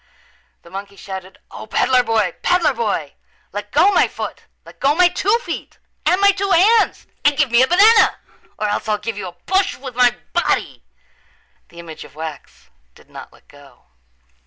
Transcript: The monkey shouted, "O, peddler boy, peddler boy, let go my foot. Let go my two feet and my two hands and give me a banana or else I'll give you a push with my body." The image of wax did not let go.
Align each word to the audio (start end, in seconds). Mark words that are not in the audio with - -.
The 0.63 0.71
monkey 0.71 0.95
shouted, 0.95 1.37
"O, 1.51 1.67
peddler 1.67 2.01
boy, 2.01 2.33
peddler 2.41 2.73
boy, 2.73 3.13
let 3.51 3.71
go 3.71 3.91
my 3.91 4.07
foot. 4.07 4.45
Let 4.65 4.79
go 4.79 4.95
my 4.95 5.09
two 5.09 5.37
feet 5.43 5.77
and 6.07 6.19
my 6.21 6.31
two 6.31 6.49
hands 6.49 7.05
and 7.23 7.37
give 7.37 7.51
me 7.51 7.61
a 7.61 7.67
banana 7.67 8.17
or 8.57 8.67
else 8.67 8.89
I'll 8.89 8.97
give 8.97 9.15
you 9.17 9.27
a 9.27 9.31
push 9.31 9.77
with 9.77 9.93
my 9.93 10.17
body." 10.33 10.83
The 11.69 11.77
image 11.77 12.03
of 12.03 12.15
wax 12.15 12.71
did 12.95 13.11
not 13.11 13.31
let 13.31 13.47
go. 13.47 13.85